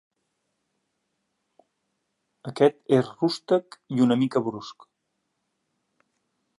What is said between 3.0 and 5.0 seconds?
rústec i una mica brusc.